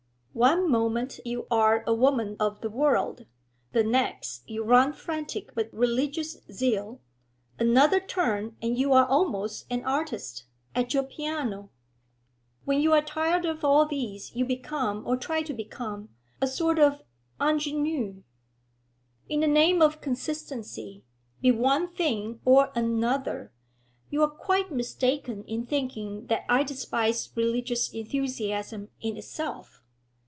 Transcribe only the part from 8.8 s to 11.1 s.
are almost an artist, at your